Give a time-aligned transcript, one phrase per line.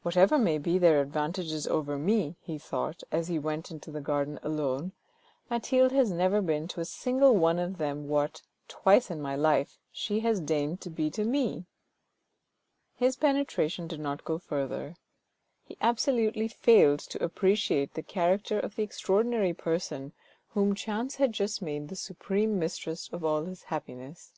[0.00, 4.40] Whatever may be their advantages over me," he thought, as he went into the garden
[4.42, 4.92] alone,"
[5.50, 9.76] Mathilde has never been to a single one of them what, twice in my life,
[9.92, 11.66] she has deigned to be to me!"
[12.94, 14.96] His penetration did not go further.
[15.64, 20.14] He absolutely failed to appreciate the character of the extraordinary person
[20.48, 24.32] whom chance had just made the supreme mistress of all his happiness.